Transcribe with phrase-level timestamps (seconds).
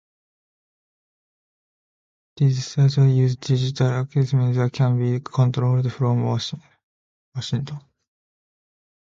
[2.37, 6.23] These studios use digital equipment that can be controlled from
[7.35, 7.79] Washington.